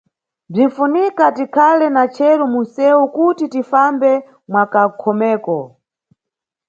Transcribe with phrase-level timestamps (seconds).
[0.51, 4.11] Bzinʼfunika tikhale na cero munʼsewu kuti tifambe
[4.51, 5.57] mwanʼkhomeko.